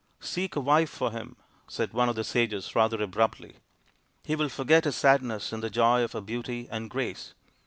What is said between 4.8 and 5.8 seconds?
his sadness in the